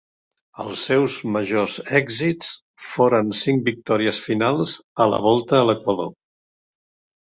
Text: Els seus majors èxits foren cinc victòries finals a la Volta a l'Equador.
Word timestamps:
Els 0.61 0.85
seus 0.87 1.17
majors 1.35 1.75
èxits 1.99 2.51
foren 2.87 3.31
cinc 3.43 3.63
victòries 3.71 4.25
finals 4.33 4.77
a 5.07 5.11
la 5.17 5.25
Volta 5.31 5.65
a 5.65 5.73
l'Equador. 5.73 6.15